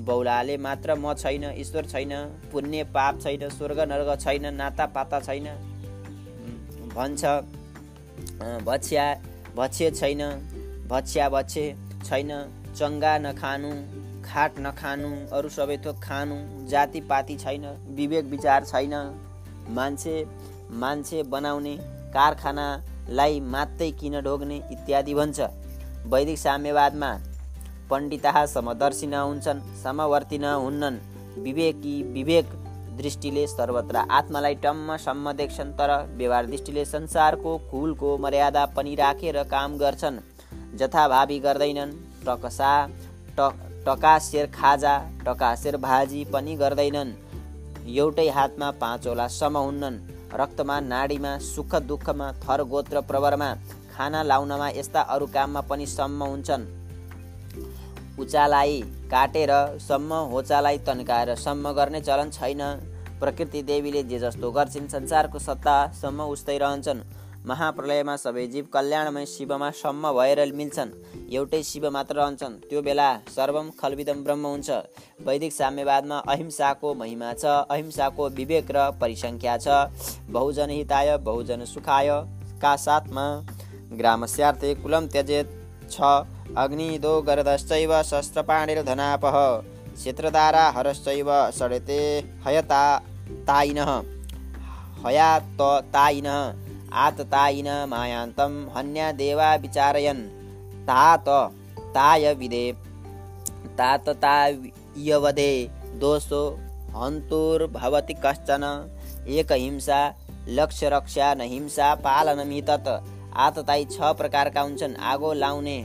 बौलाले 0.00 0.56
मात्र 0.56 0.94
म 0.94 1.14
छैन 1.14 1.44
ईश्वर 1.56 1.86
छैन 1.86 2.12
पुण्य 2.52 2.84
पाप 2.94 3.20
छैन 3.20 3.48
स्वर्ग 3.48 3.80
नर्ग 3.88 4.10
छैन 4.20 4.54
नाता 4.54 4.86
पाता 4.86 5.20
छैन। 5.20 5.46
भन्छ 6.94 7.22
भछ्या 8.66 9.06
भछ्य 9.56 9.90
छैन 9.90 10.22
भछ्या 10.88 11.28
भछे 11.28 11.64
छैन। 12.04 12.30
चङ्गा 12.78 13.12
नखानु 13.18 13.70
खाट 14.24 14.58
नखानु 14.58 15.10
अरू 15.36 15.48
सबै 15.48 15.76
थोक 15.84 15.96
खानु 16.02 16.36
जातिपाती 16.68 17.36
छैन 17.36 17.64
विवेक 17.96 18.24
विचार 18.26 18.64
छैन। 18.64 18.94
मान्छे 19.70 20.14
मान्छे 20.82 21.22
बनाउने 21.32 21.74
कारखानालाई 22.14 23.40
मात्रै 23.52 23.90
किन 24.00 24.20
ढोग्ने 24.20 24.56
इत्यादि 24.72 25.14
भन्छ। 25.14 25.40
वैदिक 26.06 26.38
साम्यवादमा 26.38 27.10
पण्डिता 27.90 28.46
समदर्शी 28.46 29.06
हुन्छन् 29.06 29.60
समवर्ती 29.82 30.36
हुन्नन्। 30.36 30.98
विवेकी 31.38 32.02
विवेक 32.12 32.46
दृष्टिले 32.98 33.46
सर्वत्र 33.46 33.96
आत्मालाई 34.10 34.54
टम्मसम्म 34.54 35.32
देख्छन् 35.32 35.72
तर 35.72 35.90
व्यवहार 36.16 36.46
दृष्टिले 36.46 36.84
संसारको 36.84 37.56
कुलको 37.70 38.16
मर्यादा 38.18 38.64
पनि 38.76 38.94
राखेर 38.94 39.42
काम 39.50 39.76
गर्छन्। 39.78 40.18
जथाभावी 40.80 41.38
गर्दैनन्। 41.40 41.92
टकसा 42.26 42.72
टकासेर 43.86 44.46
खाजा 44.50 44.94
टकासेर 45.26 45.76
भाजी 45.78 46.24
पनि 46.32 46.54
गर्दैनन्। 46.56 47.10
एउटै 47.90 48.28
हातमा 48.28 48.70
पाँचवटा 48.80 49.26
सम 49.30 49.56
हुन्नन्। 49.58 49.96
रक्तमा 50.40 50.76
नाडीमा 50.82 51.32
सुख 51.44 51.74
दुःखमा 51.82 52.26
थर 52.42 52.62
गोत्र 52.72 53.00
प्रवरमा 53.02 53.50
खाना 53.92 54.20
लाउनमा 54.22 54.68
यस्ता 54.70 55.00
अरू 55.14 55.26
काममा 55.26 55.60
पनि 55.70 55.86
सम्म 55.88 56.20
हुन्छन्। 56.24 56.64
उचालाई 58.18 58.80
काटेर 59.10 59.52
सम्म 59.80 60.12
होचालाई 60.32 60.78
तन्काएर 60.86 61.34
सम्म 61.36 61.72
गर्ने 61.72 62.00
चलन 62.00 62.30
छैन। 62.30 62.62
प्रकृति 63.20 63.60
देवीले 63.62 64.02
जे 64.02 64.18
जस्तो 64.18 64.50
गर्छिन् 64.50 64.88
संसारको 64.88 65.38
सत्तासम्म 65.38 66.20
उस्तै 66.34 66.58
रहन्छन्। 66.58 67.00
महाप्रलयमा 67.46 68.16
सबै 68.16 68.46
जीव 68.46 68.66
कल्याणमय 68.72 69.26
शिवमा 69.26 69.70
सम्म 69.70 70.12
भएर 70.12 70.52
मिल्छन्। 70.52 70.90
एउटै 71.32 71.62
शिव 71.62 71.90
मात्र 71.90 72.14
रहन्छन्। 72.14 72.54
त्यो 72.68 72.82
बेला 72.82 73.16
सर्वम 73.36 73.70
खलविदम 73.70 74.24
ब्रह्म 74.24 74.46
हुन्छ। 74.46 74.70
वैदिक 75.26 75.52
साम्यवादमा 75.52 76.18
अहिंसाको 76.18 76.94
महिमा 76.94 77.32
छ। 77.32 77.44
अहिंसाको 77.44 78.28
विवेक 78.28 78.70
र 78.70 78.90
परिसङ्ख्या 79.00 79.56
छ। 79.56 79.68
बहुजन 80.30 80.70
हिताय 80.70 81.16
बहुजन 81.16 81.64
सुखाय। 81.64 82.08
का 82.62 82.76
साथमा? 82.76 83.26
ग्रामस्यार्थे 83.92 84.74
कुलम 84.74 85.06
त्यजेत। 85.06 85.56
छ। 85.90 86.00
अग्निदो 86.56 87.22
गरदश्चैव 87.22 88.02
शस्त्रपाणिर्धनापः 88.02 89.36
क्षेत्रदारा 89.94 90.68
हरश्चैव 90.70 91.50
सडेते 91.50 92.00
हयता 92.46 92.98
ताइनः 93.48 93.90
हया 95.06 95.38
त 95.38 95.60
ताइनः 95.94 96.69
आततायिन 96.92 97.68
मायान्तं 97.88 98.52
हन्या 98.76 99.10
देवा 99.12 99.54
विचारयन् 99.56 100.22
तात 100.86 101.28
ताय 101.94 102.32
विदे 102.34 102.64
ताततायवदे 103.78 105.52
दोषो 106.00 106.42
हन्तुर्भवति 106.96 108.14
कश्चन। 108.24 108.64
एकहिंसा 109.28 110.00
लक्ष्य 110.48 110.88
रक्षा 110.88 111.32
न 111.34 111.40
हिंसा 111.52 111.94
पालनमि 112.04 112.60
तत् 112.68 112.88
आतताई 113.36 113.84
छ 113.84 114.12
प्रकारका 114.18 114.60
हुन्छन्। 114.60 114.96
आगो 115.10 115.32
लाउने 115.32 115.78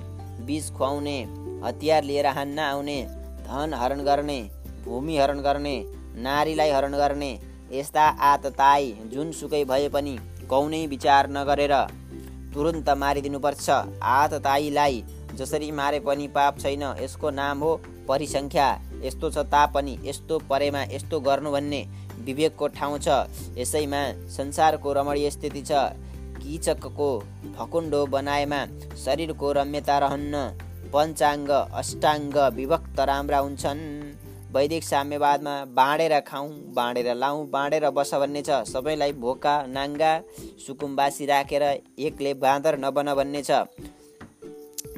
बिज 0.45 0.71
खुवाउने 0.77 1.17
हतियार 1.65 2.03
लिएर 2.03 2.27
हान्न 2.27 2.59
आउने 2.59 2.99
धन 3.47 3.73
हरण 3.73 3.99
गर्ने 4.03 4.39
भूमि 4.85 5.17
हरण 5.17 5.39
गर्ने 5.41 5.75
नारीलाई 6.23 6.69
हरण 6.69 6.93
गर्ने 6.97 7.31
यस्ता 7.71 8.05
आतताई 8.31 8.91
जुनसुकै 9.13 9.63
भए 9.65 9.87
पनि 9.89 10.15
कौनै 10.49 10.85
विचार 10.87 11.29
नगरेर 11.29 11.73
तुरुन्त 12.53 12.89
मारिदिनुपर्छ। 12.89 13.69
आतताईलाई 14.01 15.03
जसरी 15.35 15.71
मारे 15.71 15.99
पनि 15.99 16.27
पाप 16.27 16.59
छैन 16.59 16.83
यसको 17.01 17.29
नाम 17.29 17.59
हो 17.59 17.71
परिसङ्ख्या। 18.07 18.67
यस्तो 19.03 19.29
छ 19.29 19.37
तापनि 19.51 19.97
यस्तो 20.03 20.39
परेमा 20.49 20.81
यस्तो 20.91 21.19
गर्नु 21.19 21.51
भन्ने 21.51 21.81
विवेकको 22.25 22.67
ठाउँ 22.67 22.99
छ। 22.99 23.07
यसैमा 23.57 24.01
संसारको 24.37 24.93
रमणीय 24.93 25.29
स्थिति 25.31 25.61
छ। 25.61 25.71
किचकको 26.41 27.09
फकुन्डो 27.57 28.05
बनाएमा 28.05 28.61
शरीरको 28.95 29.51
रम्यता 29.51 29.97
रहन्न। 29.99 30.35
पञ्चाङ्ग 30.93 31.49
अष्टाङ्ग 31.49 32.37
विभक्त 32.55 32.99
राम्रा 32.99 33.37
हुन्छन्। 33.37 33.81
वैदिक 34.55 34.83
साम्यवादमा 34.83 35.53
बाँडेर 35.75 36.13
खाउँ 36.27 36.49
बाँडेर 36.75 37.07
लाउँ 37.13 37.39
बाँडेर 37.51 37.89
बस 37.91 38.13
भन्ने 38.13 38.41
छ। 38.41 38.63
सबैलाई 38.63 39.11
भोका 39.13 39.55
नाङ्गा 39.67 40.11
सुकुम्बासी 40.65 41.25
राखेर 41.25 41.63
एकले 41.99 42.33
बाँदर 42.39 42.77
नबन 42.79 43.13
भन्ने 43.13 43.41
छ। 43.43 43.51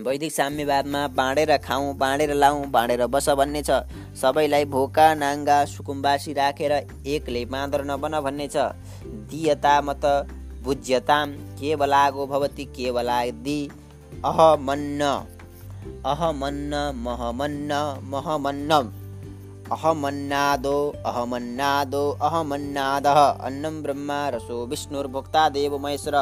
वैदिक 0.05 0.31
साम्यवादमा 0.31 1.01
बाँडेर 1.17 1.55
खाउँ 1.57 1.95
बाँडेर 1.97 2.33
लाउँ 2.33 2.69
बाँडेर 2.69 3.05
बस 3.07 3.29
भन्ने 3.39 3.61
छ। 3.61 3.81
सबैलाई 4.13 4.65
भोका 4.65 5.07
नाङ्गा 5.15 5.57
सुकुम्बासी 5.65 6.33
राखेर 6.33 6.73
एकले 7.07 7.43
बाँदर 7.47 7.85
नबन 7.85 8.19
भन्ने 8.19 8.47
छ। 8.47 8.69
दियता 9.33 9.73
मत 9.81 10.05
भुज्यताम 10.63 11.33
केवलागो 11.57 12.27
भवती 12.27 12.65
केवलादि 12.77 13.59
अहमन्न। 14.23 15.01
अहमन्न 16.05 16.73
महमन्न 17.01 17.73
महमन्न 18.05 18.81
अहमन्नादो 19.71 20.75
अहमन्नादो 21.05 22.03
अहमन्नादः। 22.23 23.17
अन्नं 23.47 23.81
ब्रह्मा 23.83 24.19
रसो 24.29 24.57
विष्णुर्भुक्ता 24.65 25.47
देवमहेश्वर। 25.49 26.15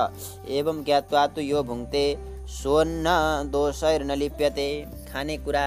एवं 0.50 0.84
ज्ञात्वा 0.84 1.26
तु 1.28 1.42
यो 1.42 1.62
भुङ्क्ते 1.64 2.06
सोन्न 2.52 3.06
दोषैर्न 3.54 4.12
लिप्यते 4.16 4.68
खानेकुरा 5.12 5.66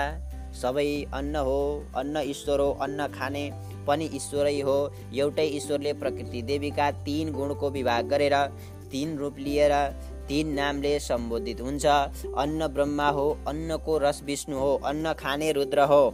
सबै 0.62 0.88
अन्न 1.14 1.44
हो 1.48 1.60
अन्न 1.96 2.22
ईश्वर 2.26 2.60
हो 2.60 2.70
अन्न 2.82 3.06
खाने 3.14 3.44
पनि 3.86 4.10
ईश्वरै 4.14 4.58
हो। 4.60 4.76
एउटै 5.14 5.46
ईश्वरले 5.58 5.92
प्रकृति 6.02 6.42
देवीका 6.50 6.90
तिन 7.06 7.32
गुणको 7.32 7.70
विभाग 7.70 8.08
गरेर 8.08 8.36
तिन 8.90 9.16
रूप 9.18 9.38
लिएर 9.38 9.74
तिन 10.28 10.52
नामले 10.54 10.98
सम्बोधित 11.00 11.60
हुन्छ। 11.60 11.86
अन्न 11.86 12.66
ब्रह्मा 12.74 13.08
हो 13.10 13.26
अन्नको 13.48 13.98
रस 13.98 14.22
विष्णु 14.26 14.58
हो 14.58 14.74
अन्न 14.84 15.12
खाने 15.14 15.52
रुद्र 15.52 15.88
हो। 15.92 16.04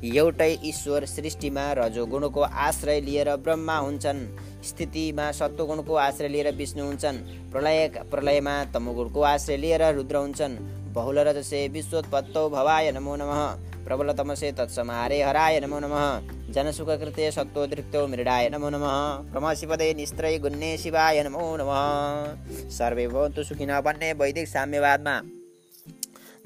एउटै 0.00 0.56
ईश्वर 0.64 1.04
सृष्टिमा 1.04 1.64
रजोगुणको 1.72 2.40
आश्रय 2.40 3.00
लिएर 3.00 3.28
ब्रह्मा 3.36 3.76
हुन्छन्। 3.76 4.20
स्थितिमा 4.64 5.30
सत्वगुणको 5.32 5.94
आश्रय 5.94 6.28
लिएर 6.28 6.48
विष्णु 6.56 6.84
हुन्छन्। 6.84 7.18
प्रलय 7.52 7.86
प्रलयमा 8.10 8.54
तमोगुणको 8.64 9.20
आश्रय 9.22 9.56
लिएर 9.56 9.82
रुद्र 9.94 10.16
हुन्छन्। 10.16 10.56
बहुल 10.92 11.18
रजसे 11.18 11.66
विश्वोत्पत्तौ 11.68 12.48
भवाय 12.48 12.90
नमो 12.92 13.16
नमः। 13.16 13.40
प्रबल 13.84 14.12
तमसे 14.12 14.52
तत्समारे 14.52 15.22
हराय 15.22 15.60
नमो 15.60 15.78
नमः। 15.78 16.52
जनसुखकृते 16.52 17.30
सत्त्वदृक्तो 17.30 18.06
मृडाय 18.08 18.48
नमो 18.48 18.68
नमः। 18.68 19.32
प्रमशिपदे 19.32 19.92
निस्त्रै 19.94 20.38
गुन्ने 20.38 20.76
शिवाय 20.78 21.22
नमो 21.22 21.44
नमः। 21.56 22.70
सर्वे 22.70 23.06
भवन्तु 23.08 23.44
सुखिन 23.44 23.80
भन्ने 23.80 24.12
वैदिक 24.12 24.48
साम्यवादमा। 24.48 25.20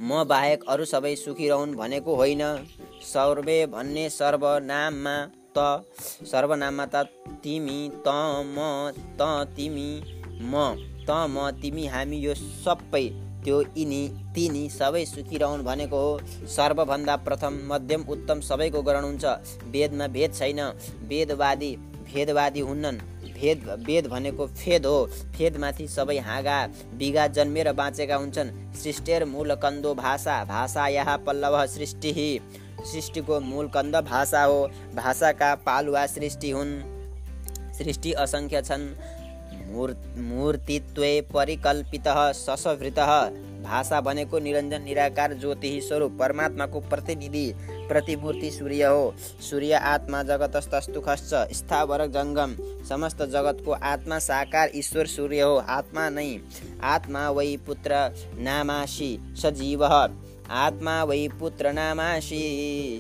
म 0.01 0.25
बाहेक 0.25 0.65
अरू 0.69 0.85
सबै 0.85 1.15
सुखी 1.17 1.49
रहन् 1.49 1.75
भनेको 1.75 2.15
होइन। 2.15 2.43
सर्वे 3.05 3.59
भन्ने 3.75 4.09
सर्वनाममा 4.11 5.17
त 5.57 6.27
सर्वनाममा 6.31 6.87
त 6.95 7.05
तिमी 7.45 7.79
त 8.07 8.09
म 8.55 8.57
त 9.21 9.23
तिमी 9.57 9.91
म 10.51 10.55
त 11.09 11.11
म 11.35 11.51
तिमी 11.63 11.85
हामी 11.95 12.19
यो 12.19 12.35
सबै 12.41 13.05
त्यो 13.45 13.57
यिनी 13.77 14.03
तिनी 14.35 14.63
सबै 14.71 15.05
सुखी 15.05 15.39
भनेको 15.39 15.99
हो। 16.05 16.13
सर्वभन्दा 16.49 17.17
प्रथम 17.27 17.59
मध्यम 17.73 18.05
उत्तम 18.15 18.41
सबैको 18.41 18.83
ग्रहण 18.83 19.05
हुन्छ 19.05 19.25
वेदमा 19.75 20.07
भेद 20.15 20.31
छैन। 20.35 20.61
वेदवादी 21.11 21.71
भेदवादी 22.09 22.61
हुन्नन्। 22.61 22.99
भेद 23.37 23.59
वेद 23.87 24.07
भनेको 24.07 24.47
फेद 24.47 24.87
हो। 24.87 24.99
फेदमाथि 25.37 25.87
सबै 25.89 26.19
हाँगा 26.27 26.59
बिगा 26.99 27.27
जन्मेर 27.37 27.73
बाँचेका 27.81 28.17
हुन्छन्। 28.17 28.55
सृष्टिर 28.83 29.25
मूल 29.25 29.55
कन्दो 29.63 29.95
भाषा 29.95 30.37
भाषा 30.45 30.87
यहाँ 30.89 31.19
पल्लव 31.27 31.65
सृष्टि। 31.67 32.13
सृष्टिको 32.85 33.41
मूल 33.41 33.69
कन्द 33.69 33.97
भाषा 34.05 34.43
हो। 34.43 34.67
भाषाका 34.95 35.55
पालुवा 35.55 36.07
सृष्टि 36.07 36.51
हुन्। 36.51 36.81
सृष्टि 37.75 38.13
असङ्ख्य 38.13 38.63
छन्। 38.63 38.89
मूर् 39.67 39.93
मूर्तित्वे 40.19 41.21
परिकल्पित 41.35 42.05
ससवृत 42.37 42.99
भाषा 43.65 44.01
भनेको 44.01 44.39
निरञ्जन 44.39 44.83
निराकार 44.83 45.33
ज्योति 45.35 45.81
स्वरूप 45.81 46.17
परमात्माको 46.21 46.81
प्रतिनिधि 46.81 47.53
प्रतिमूर्ति 47.89 48.51
सूर्य 48.51 48.85
हो। 48.85 49.15
सूर्य 49.41 49.73
आत्मा 49.73 50.23
जगतस्तस्तु 50.23 51.01
खस्छ 51.01 51.33
स्थावर 51.57 52.07
जङ्गम 52.07 52.57
समस्त 52.89 53.23
जगतको 53.25 53.73
आत्मा 53.73 54.19
साकार 54.19 54.71
ईश्वर 54.75 55.07
सूर्य 55.07 55.41
हो। 55.41 55.57
आत्मा 55.57 56.09
नै 56.11 56.29
आत्मा 56.85 57.29
वै 57.31 57.57
पुत्र 57.67 57.93
नामासी 58.39 59.11
सजीव। 59.37 59.85
आत्मा 60.45 61.03
वै 61.05 61.29
पुत्र 61.41 61.73
नामासी 61.73 62.41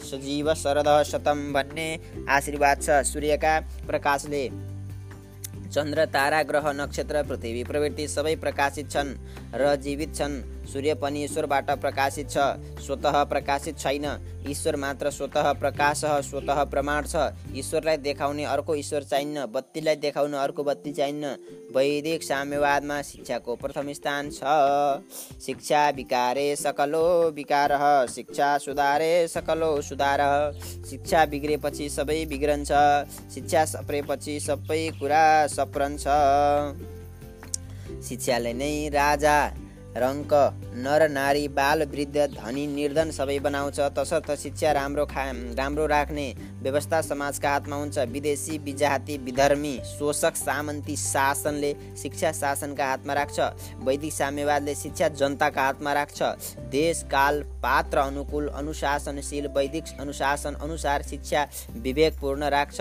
सजीव 0.04 0.52
शरद 0.54 0.88
शतम 1.06 1.52
भन्ने 1.52 1.88
आशीर्वाद 2.28 2.82
छ 2.82 3.02
सूर्यका 3.04 3.58
प्रकाशले। 3.86 4.44
चन्द्र 5.74 6.04
तारा 6.06 6.42
ग्रह 6.42 6.70
नक्षत्र 6.72 7.22
पृथ्वी 7.22 7.62
प्रवृत्ति 7.64 8.06
सबै 8.08 8.34
प्रकाशित 8.36 8.90
छन् 8.90 9.10
र 9.54 9.74
जीवित 9.76 10.14
छन्। 10.14 10.34
सूर्य 10.72 10.94
पनि 10.94 11.22
ईश्वरबाट 11.24 11.70
प्रकाशित 11.80 12.30
छ 12.30 12.38
स्वत 12.84 13.06
प्रकाशित 13.30 13.78
छैन। 13.78 14.06
ईश्वर 14.48 14.76
मात्र 14.76 15.10
स्वत 15.10 15.36
प्रकाश 15.60 16.00
स्वत 16.24 16.50
प्रमाण 16.70 17.06
छ। 17.06 17.30
ईश्वरलाई 17.56 17.96
देखाउने 17.96 18.44
अर्को 18.44 18.74
ईश्वर 18.74 19.02
चाहिन्न 19.04 19.44
बत्तीलाई 19.54 19.96
देखाउन 19.96 20.32
अर्को 20.34 20.64
बत्ती 20.64 20.92
चाहिन्न। 20.92 21.36
वैदिक 21.76 22.22
साम्यवादमा 22.22 23.00
शिक्षाको 23.02 23.54
प्रथम 23.56 23.92
स्थान 23.92 24.30
छ। 24.30 24.40
शिक्षा 25.42 25.88
विकारे 25.96 26.54
सकलो 26.56 27.06
विकार 27.30 27.72
शिक्षा 28.08 28.56
सुधारे 28.58 29.12
सकलो 29.28 29.70
सुधार 29.82 30.20
शिक्षा 30.90 31.24
बिग्रेपछि 31.26 31.88
सबै 31.90 32.24
बिग्रन्छ 32.26 32.72
शिक्षा 33.34 33.64
सप्रेपछि 33.64 34.38
सबै 34.40 34.82
कुरा 35.00 35.24
सप्रन्छ। 35.48 36.04
शिक्षाले 38.04 38.52
नै 38.52 38.72
राजा 38.88 39.36
रङ्क 39.96 40.32
नर 40.84 41.08
नारी 41.08 41.46
बाल 41.56 41.82
वृद्ध 41.84 42.16
धनी 42.34 42.66
निर्धन 42.66 43.10
सबै 43.10 43.38
बनाउँछ। 43.40 43.80
तसर्थ 43.98 44.30
शिक्षा 44.36 44.72
राम्रो 44.72 45.04
खा 45.06 45.24
राम्रो 45.54 45.86
राख्ने 45.86 46.26
व्यवस्था 46.64 47.00
समाजका 47.02 47.50
हातमा 47.50 47.76
हुन्छ। 47.76 47.98
विदेशी 48.08 48.58
विजाति 48.58 49.16
विधर्मी 49.18 49.72
शोषक 49.88 50.36
सामन्ती 50.36 50.96
शासनले 50.96 51.72
शिक्षा 52.02 52.32
शासनका 52.32 52.86
हातमा 52.86 53.12
राख्छ। 53.12 53.40
वैदिक 53.84 54.12
साम्यवादले 54.12 54.74
शिक्षा 54.74 55.08
जनताका 55.10 55.62
हातमा 55.62 55.92
राख्छ। 55.92 56.22
देश 56.70 57.02
काल 57.02 57.42
पात्र 57.62 57.98
अनुकूल 57.98 58.48
अनुशासनशील 58.48 59.46
वैदिक 59.56 59.84
अनुशासन 60.00 60.54
अनुसार 60.54 61.02
शिक्षा 61.02 61.46
विवेकपूर्ण 61.76 62.48
राख्छ। 62.50 62.80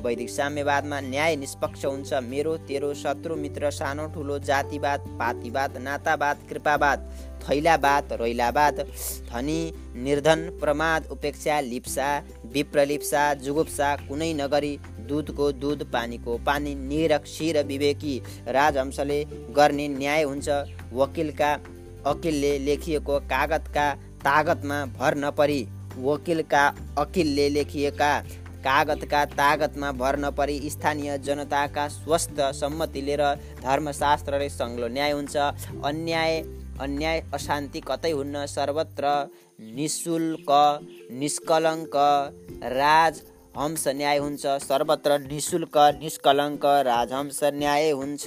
वैदिक 0.00 0.30
साम्यवादमा 0.30 1.00
न्याय 1.00 1.36
निष्पक्ष 1.36 1.84
हुन्छ। 1.84 2.12
मेरो 2.24 2.56
तेरो 2.68 2.92
शत्रु 2.94 3.36
मित्र 3.36 3.70
सानो 3.70 4.06
ठुलो 4.06 4.38
जातिवाद 4.40 5.00
पातिवाद 5.20 5.76
नातावाद 5.78 6.46
कृपावाद। 6.50 7.08
थैलावाद 7.42 8.12
रैलावाद 8.20 8.80
धनी 9.30 9.60
निर्धन 10.04 10.48
प्रमाद 10.60 11.06
उपेक्षा 11.10 11.60
लिप्सा 11.62 12.08
विप्रलिप्सा 12.54 13.22
जुगुप्सा 13.42 13.94
कुनै 14.02 14.32
नगरी 14.36 14.72
दुधको 15.08 15.50
दुध 15.60 15.84
पानीको 15.92 16.36
पानी 16.46 16.74
निरक्षी 16.84 17.52
विवेकी 17.64 18.14
राजहंसले 18.50 19.24
गर्ने 19.56 19.88
न्याय 19.90 20.22
हुन्छ 20.24 20.48
वकिलका 20.94 21.52
अकिलले 22.06 22.52
लेखिएको 22.60 23.18
कागतका 23.30 23.86
तागतमा 24.24 24.84
भर 24.94 25.14
नपरी 25.18 25.60
वकिलका 25.98 26.66
अकिलले 26.98 27.48
लेखिएका 27.50 28.12
कागतका 28.60 29.24
तागतमा 29.32 29.90
भर 29.94 30.18
नपरी 30.20 30.58
स्थानीय 30.70 31.18
जनताका 31.20 31.86
स्वस्थ 31.90 32.40
सम्मति 32.54 33.02
लिएर 33.02 33.22
धर्मशास्त्रले 33.62 34.48
सङ्ग्लो 34.50 34.88
न्याय 34.90 35.12
हुन्छ 35.12 35.36
अन्याय 35.84 36.42
अन्याय 36.80 37.18
अशान्ति 37.34 37.80
कतै 37.88 38.10
हुन्न 38.10 38.44
सर्वत्र 38.46 39.04
निशुल्क 39.76 40.50
निष्कलङ्क 41.20 41.96
राजहंस 42.76 43.84
न्याय 43.98 44.18
हुन्छ 44.18 44.46
सर्वत्र 44.62 45.18
निशुल्क 45.26 45.76
निष्कलङ्क 46.00 46.64
राजहंस 46.86 47.40
न्याय 47.60 47.90
हुन्छ। 48.00 48.26